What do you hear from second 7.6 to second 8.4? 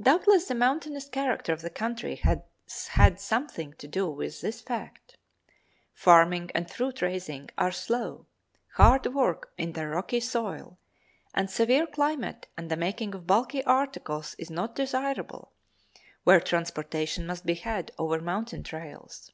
slow,